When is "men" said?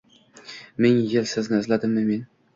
2.11-2.27